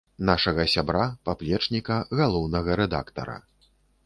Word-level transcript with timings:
Нашага 0.27 0.63
сябра, 0.75 1.03
паплечніка, 1.29 1.99
галоўнага 2.21 2.79
рэдактара. 2.83 3.37